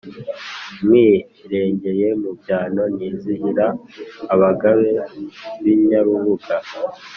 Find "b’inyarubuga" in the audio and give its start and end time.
5.63-6.55